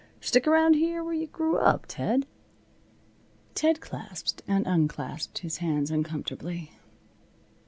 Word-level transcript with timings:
Stick 0.19 0.47
around 0.47 0.73
here 0.77 1.03
where 1.03 1.13
you 1.13 1.27
grew 1.27 1.57
up, 1.59 1.85
Ted." 1.87 2.25
Ted 3.53 3.81
clasped 3.81 4.41
and 4.47 4.65
unclasped 4.65 5.37
his 5.43 5.57
hands 5.57 5.91
uncomfortably. 5.91 6.71